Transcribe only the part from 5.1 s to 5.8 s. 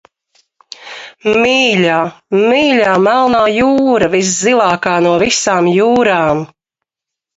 visām